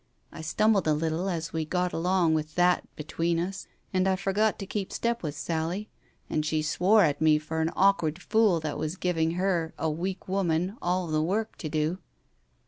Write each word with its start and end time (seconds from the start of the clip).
I 0.31 0.41
stumbled 0.41 0.87
a 0.87 0.95
little 0.95 1.29
as 1.29 1.53
we 1.53 1.63
got 1.63 1.93
along 1.93 2.33
with 2.33 2.55
that 2.55 2.83
between 2.95 3.37
us, 3.37 3.67
and 3.93 4.07
I 4.07 4.15
forgot 4.15 4.57
to 4.57 4.65
keep 4.65 4.91
step 4.91 5.21
with 5.21 5.35
Sally, 5.35 5.91
and 6.27 6.43
she 6.43 6.63
swore 6.63 7.03
at 7.03 7.21
me 7.21 7.37
for 7.37 7.61
an 7.61 7.69
awkward 7.75 8.19
fool 8.19 8.59
that 8.61 8.79
was 8.79 8.95
giving 8.95 9.33
her, 9.33 9.75
a 9.77 9.91
weak 9.91 10.27
woman, 10.27 10.75
all 10.81 11.05
the 11.05 11.21
work 11.21 11.55
to 11.57 11.69
do. 11.69 11.99